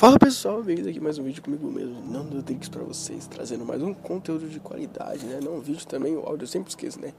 [0.00, 3.82] Fala pessoal, bem-vindo aqui mais um vídeo comigo mesmo, Nando Drinks pra vocês, trazendo mais
[3.82, 5.40] um conteúdo de qualidade, né?
[5.42, 7.12] Não vídeo também, o áudio eu sempre esqueço, né?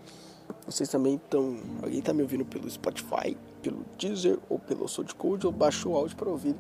[0.66, 1.60] Vocês também estão.
[1.84, 6.18] Alguém tá me ouvindo pelo Spotify, pelo Deezer ou pelo SoundCloud ou baixou o áudio
[6.18, 6.56] para ouvir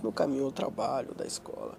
[0.00, 1.76] no caminho ao trabalho, da escola.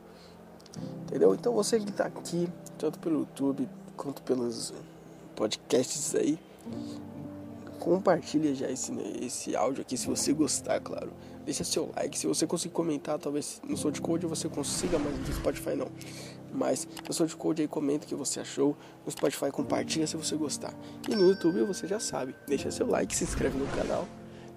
[1.03, 1.33] Entendeu?
[1.33, 3.65] Então você que tá aqui, tanto pelo YouTube
[3.95, 4.73] quanto pelos
[5.37, 6.37] podcasts aí,
[7.85, 8.91] compartilha já esse,
[9.21, 11.13] esse áudio aqui se você gostar, claro.
[11.45, 12.17] Deixa seu like.
[12.17, 15.87] Se você conseguir comentar, talvez no SoundCloud você consiga, mas no Spotify não.
[16.51, 18.75] Mas no SoundCloud aí comenta o que você achou.
[19.05, 20.73] No Spotify compartilha se você gostar.
[21.07, 22.35] E no YouTube você já sabe.
[22.47, 24.07] Deixa seu like, se inscreve no canal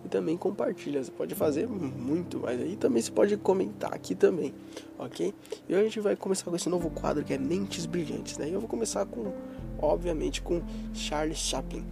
[0.02, 1.04] e também compartilha.
[1.04, 2.76] Você pode fazer muito mais aí.
[2.76, 4.54] Também você pode comentar aqui também,
[4.98, 5.34] ok?
[5.68, 8.48] E hoje a gente vai começar com esse novo quadro que é Mentes Brilhantes, né?
[8.48, 9.34] E eu vou começar com,
[9.78, 10.62] obviamente, com
[10.94, 11.84] Charles Chaplin,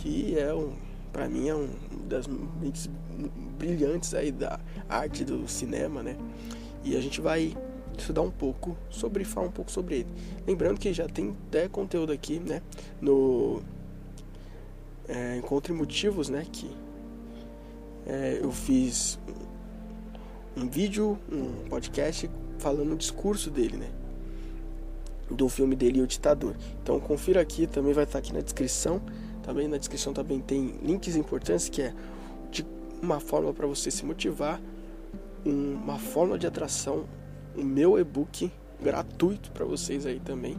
[0.00, 0.72] que é um,
[1.12, 1.68] para mim é um
[2.08, 2.88] das mentes
[3.58, 6.16] brilhantes aí da arte do cinema, né?
[6.82, 7.54] E a gente vai
[7.98, 10.08] estudar um pouco sobre, falar um pouco sobre ele.
[10.46, 12.62] Lembrando que já tem até conteúdo aqui, né?
[13.00, 13.60] No
[15.06, 16.46] é, Encontre Motivos, né?
[16.50, 16.70] Que
[18.06, 19.18] é, eu fiz
[20.56, 23.90] um vídeo, um podcast falando o discurso dele, né?
[25.30, 26.56] Do filme dele, O Ditador.
[26.82, 29.02] Então confira aqui, também vai estar aqui na descrição.
[29.42, 31.94] Também na descrição também tem links importantes que é
[32.50, 32.66] de
[33.02, 34.60] uma forma para você se motivar,
[35.44, 37.06] uma forma de atração,
[37.56, 40.58] o meu e-book gratuito para vocês aí também.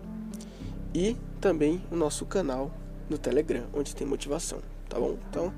[0.93, 2.71] E também o nosso canal
[3.09, 4.59] no Telegram, onde tem motivação,
[4.89, 5.17] tá bom?
[5.29, 5.53] Então,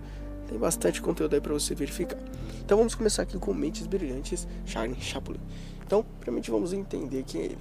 [0.47, 2.19] tem bastante conteúdo aí para você verificar.
[2.63, 5.39] Então vamos começar aqui com Mentes Brilhantes, Charles Chaplin.
[5.85, 7.57] Então, primeiramente vamos entender quem é ele.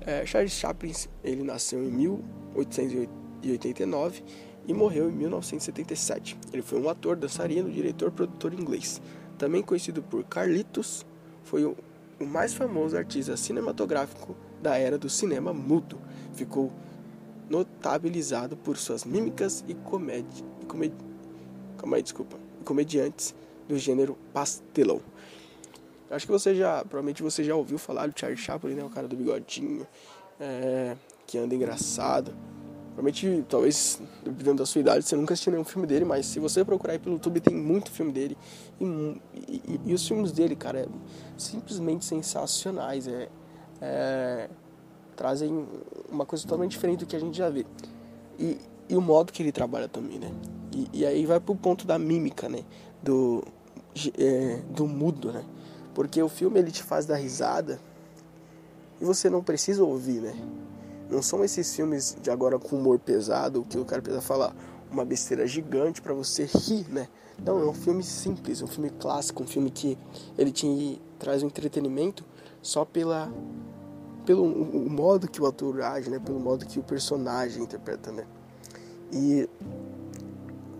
[0.00, 0.92] É, Charles Chaplin,
[1.24, 4.22] ele nasceu em 1889
[4.68, 6.38] e morreu em 1977.
[6.52, 9.00] Ele foi um ator, dançarino, diretor, produtor inglês.
[9.38, 11.06] Também conhecido por Carlitos,
[11.42, 11.74] foi o,
[12.20, 15.98] o mais famoso artista cinematográfico da era do cinema mudo.
[16.34, 16.70] Ficou
[17.48, 20.98] notabilizado por suas mímicas e comédia, comédia
[21.94, 23.34] aí, desculpa, comediantes
[23.66, 25.00] do gênero pastelão.
[26.10, 29.08] Acho que você já, provavelmente você já ouviu falar do Charlie Chaplin, né, o cara
[29.08, 29.86] do bigodinho,
[30.38, 32.34] é, que anda engraçado.
[32.98, 36.64] Provavelmente, talvez, dependendo da sua idade, você nunca assistiu nenhum filme dele, mas se você
[36.64, 38.36] procurar aí pelo YouTube, tem muito filme dele.
[38.80, 38.84] E,
[39.36, 40.86] e, e os filmes dele, cara, é
[41.36, 43.06] simplesmente sensacionais.
[43.06, 43.28] É,
[43.80, 44.50] é,
[45.14, 45.64] trazem
[46.10, 47.64] uma coisa totalmente diferente do que a gente já vê.
[48.36, 48.58] E,
[48.88, 50.32] e o modo que ele trabalha também, né?
[50.92, 52.64] E, aí vai pro ponto da mímica, né?
[53.00, 53.44] Do,
[54.18, 55.44] é, do mudo, né?
[55.94, 57.78] Porque o filme ele te faz dar risada
[59.00, 60.34] e você não precisa ouvir, né?
[61.10, 64.54] Não são esses filmes de agora com humor pesado, que o cara precisa falar
[64.90, 67.08] uma besteira gigante para você rir, né?
[67.44, 69.96] Não, é um filme simples, um filme clássico, um filme que
[70.36, 72.24] ele te traz um entretenimento
[72.60, 73.32] só pela
[74.26, 76.18] pelo o modo que o ator age, né?
[76.18, 78.26] Pelo modo que o personagem interpreta, né?
[79.10, 79.48] E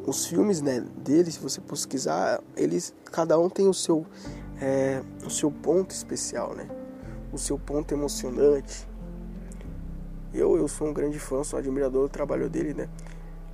[0.06, 4.04] os filmes né, dele, se você pesquisar, eles cada um tem o seu
[4.60, 6.68] é, o seu ponto especial, né?
[7.32, 8.86] O seu ponto emocionante,
[10.32, 12.88] eu, eu sou um grande fã, sou admirador do trabalho dele, né?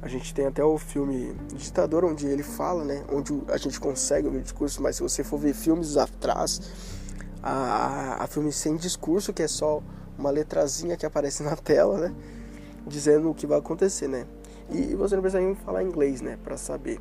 [0.02, 3.04] A gente tem até o filme Ditador, onde ele fala, né?
[3.10, 6.60] Onde a gente consegue ouvir discurso, mas se você for ver filmes atrás,
[7.42, 9.82] a, a filme sem discurso, que é só
[10.18, 12.14] uma letrazinha que aparece na tela, né?
[12.86, 14.26] Dizendo o que vai acontecer, né?
[14.70, 16.38] E você não precisa nem falar inglês, né?
[16.42, 16.98] Pra saber.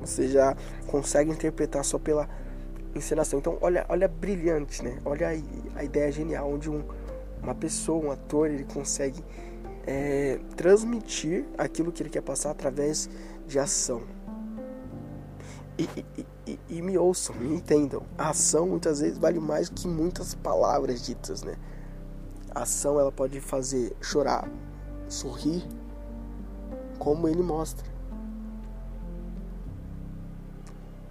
[0.00, 0.54] Você já
[0.86, 2.28] consegue interpretar só pela
[2.94, 3.38] encenação.
[3.38, 4.98] Então, olha, olha brilhante, né?
[5.04, 5.44] Olha aí,
[5.74, 6.82] a ideia genial, onde um
[7.42, 9.22] uma pessoa, um ator, ele consegue
[9.86, 13.08] é, transmitir aquilo que ele quer passar através
[13.46, 14.02] de ação.
[15.78, 18.02] E, e, e, e, me ouçam, me entendam.
[18.18, 21.56] A ação muitas vezes vale mais que muitas palavras ditas, né?
[22.54, 24.50] A ação ela pode fazer chorar,
[25.08, 25.62] sorrir,
[26.98, 27.86] como ele mostra.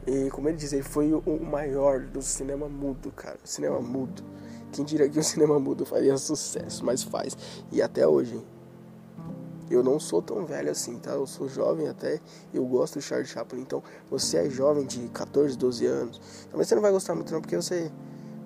[0.06, 3.38] E como ele diz, ele foi o maior do cinema mudo, cara.
[3.44, 4.24] Cinema mudo.
[4.72, 7.38] Quem diria que o cinema mudo faria sucesso, mas faz.
[7.72, 8.42] E até hoje.
[9.70, 11.12] Eu não sou tão velho assim, tá?
[11.12, 12.22] Eu sou jovem até,
[12.54, 13.60] eu gosto do Charlie Chaplin.
[13.60, 16.22] Então, você é jovem de 14, 12 anos.
[16.50, 17.92] Talvez você não vai gostar muito não, porque você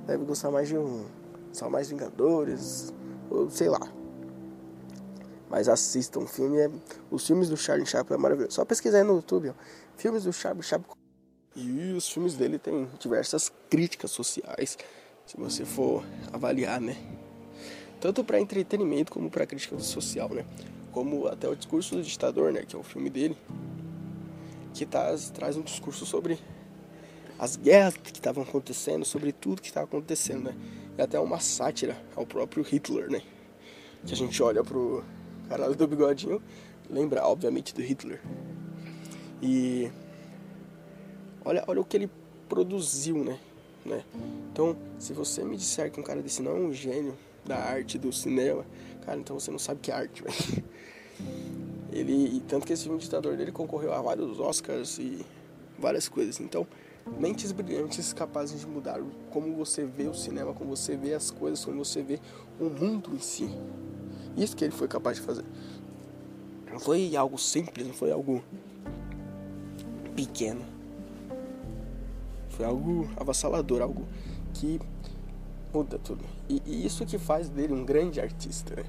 [0.08, 1.06] deve gostar mais de um...
[1.54, 2.92] Só mais Vingadores,
[3.30, 3.82] ou sei lá.
[5.48, 6.72] Mas assistam, um filme é...
[7.12, 8.56] Os filmes do Charlie Chaplin é maravilhoso.
[8.56, 9.54] Só pesquisar aí no YouTube, ó.
[9.98, 10.96] Filmes do Charlie Chaplin.
[11.56, 14.78] E os filmes dele têm diversas críticas sociais
[15.32, 16.98] se você for avaliar, né?
[18.02, 20.46] Tanto para entretenimento como para crítica social, né?
[20.92, 22.64] Como até o discurso do ditador, né?
[22.68, 23.38] Que é o filme dele,
[24.74, 26.38] que tá, traz um discurso sobre
[27.40, 30.56] as guerras que estavam acontecendo, sobre tudo que estava acontecendo, né?
[30.98, 33.22] E até uma sátira ao próprio Hitler, né?
[34.06, 35.02] Que a gente olha pro
[35.48, 36.44] caralho do bigodinho,
[36.90, 38.22] lembra obviamente do Hitler.
[39.42, 39.90] E
[41.46, 42.10] olha, olha o que ele
[42.50, 43.40] produziu, né?
[43.86, 44.04] Né?
[44.52, 47.98] Então, se você me disser que um cara desse não é um gênio da arte
[47.98, 48.66] do cinema,
[49.06, 50.64] cara, então você não sabe que é arte, velho.
[51.92, 55.26] Ele, e tanto que esse filme ditador dele concorreu a vários Oscars e
[55.78, 56.40] várias coisas.
[56.40, 56.66] Então,
[57.20, 61.64] mentes brilhantes capazes de mudar como você vê o cinema, como você vê as coisas,
[61.66, 62.20] como você vê
[62.60, 63.50] o mundo em si.
[64.38, 65.44] Isso que ele foi capaz de fazer.
[66.72, 68.42] Não foi algo simples, não foi algo
[70.16, 70.64] pequeno.
[72.52, 74.06] Foi algo avassalador, algo
[74.54, 74.80] que
[75.74, 76.24] muda tudo.
[76.50, 78.86] E, e isso que faz dele um grande artista, né?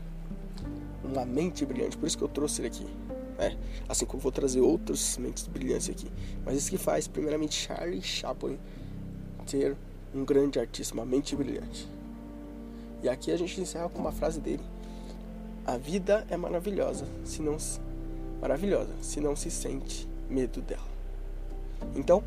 [1.04, 1.96] uma mente brilhante.
[1.96, 2.86] Por isso que eu trouxe ele aqui.
[3.38, 3.56] Né?
[3.88, 6.10] Assim como vou trazer outras mentes brilhantes aqui.
[6.44, 8.58] Mas isso que faz, primeiramente, Charlie Chaplin
[9.46, 9.76] ter
[10.14, 11.88] um grande artista, uma mente brilhante.
[13.02, 14.62] E aqui a gente encerra com uma frase dele:
[15.66, 17.56] A vida é maravilhosa, se não
[18.40, 20.92] maravilhosa, se não se sente medo dela.
[21.96, 22.22] Então,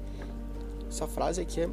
[0.90, 1.70] essa frase aqui é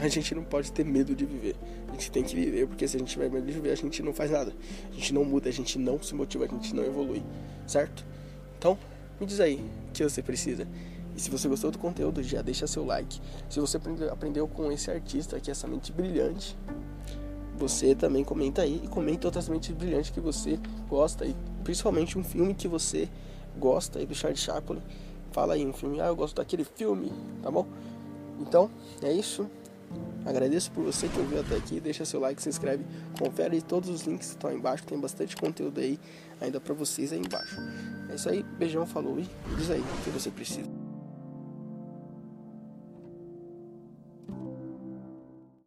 [0.00, 1.54] a gente não pode ter medo de viver.
[1.88, 4.02] A gente tem que viver, porque se a gente tiver medo de viver, a gente
[4.02, 4.52] não faz nada.
[4.90, 7.22] A gente não muda, a gente não se motiva, a gente não evolui,
[7.66, 8.04] certo?
[8.58, 8.76] Então,
[9.20, 10.66] me diz aí o que você precisa.
[11.16, 13.20] E se você gostou do conteúdo, já deixa seu like.
[13.48, 13.78] Se você
[14.10, 16.56] aprendeu com esse artista aqui, essa mente brilhante,
[17.56, 20.58] você também comenta aí e comenta outras mentes brilhantes que você
[20.88, 23.08] gosta e principalmente um filme que você
[23.56, 24.82] gosta aí do Charlie Chaplin.
[25.30, 27.66] Fala aí um filme, ah, eu gosto daquele filme, tá bom?
[28.40, 28.70] Então,
[29.02, 29.48] é isso.
[30.24, 31.80] Agradeço por você que ouviu até aqui.
[31.80, 32.84] Deixa seu like, se inscreve,
[33.18, 34.84] confere todos os links que estão aí embaixo.
[34.84, 35.98] Tem bastante conteúdo aí
[36.40, 37.56] ainda para vocês aí embaixo.
[38.10, 40.83] É isso aí, beijão, falou e diz aí o que você precisa.